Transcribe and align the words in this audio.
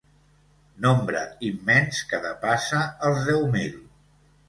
Nombre 0.85 1.21
immens 1.51 2.01
que 2.09 2.23
depassa 2.27 2.83
els 3.11 3.25
deu 3.33 3.49
mil. 3.61 3.83